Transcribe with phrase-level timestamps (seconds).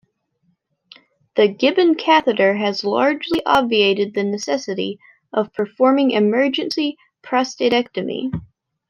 [1.35, 4.97] The Gibbon catheter has largely obviated the necessity
[5.31, 8.31] of performing emergency prostatectomy.